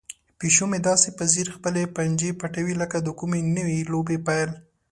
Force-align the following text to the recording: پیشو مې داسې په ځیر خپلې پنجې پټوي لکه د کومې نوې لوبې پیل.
پیشو 0.39 0.65
مې 0.71 0.79
داسې 0.89 1.09
په 1.17 1.23
ځیر 1.33 1.47
خپلې 1.55 1.91
پنجې 1.95 2.31
پټوي 2.39 2.73
لکه 2.81 2.97
د 3.01 3.07
کومې 3.19 3.39
نوې 3.57 3.79
لوبې 3.91 4.17
پیل. 4.27 4.49